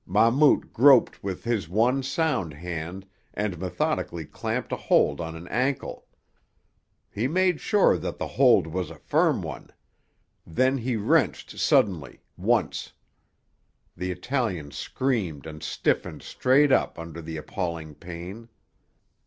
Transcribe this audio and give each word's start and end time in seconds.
Mahmout 0.03 0.73
groped 0.73 1.23
with 1.23 1.43
his 1.43 1.69
one 1.69 2.01
sound 2.01 2.55
hand 2.55 3.05
and 3.35 3.59
methodically 3.59 4.25
clamped 4.25 4.71
a 4.71 4.75
hold 4.75 5.21
on 5.21 5.35
an 5.35 5.47
ankle. 5.49 6.07
He 7.13 7.27
made 7.27 7.61
sure 7.61 7.99
that 7.99 8.17
the 8.17 8.25
hold 8.25 8.65
was 8.65 8.89
a 8.89 8.97
firm 8.97 9.43
one; 9.43 9.69
then 10.43 10.79
he 10.79 10.95
wrenched 10.95 11.59
suddenly—once. 11.59 12.93
The 13.95 14.09
Italian 14.09 14.71
screamed 14.71 15.45
and 15.45 15.61
stiffened 15.61 16.23
straight 16.23 16.71
up 16.71 16.97
under 16.97 17.21
the 17.21 17.37
appalling 17.37 17.93
pain. 17.93 18.49